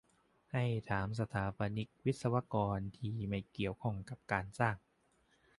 [0.51, 4.75] ให้ถามสถาปนิก-วิศวกร ที่ไม่เกี่ยวข้องกับการสร้าง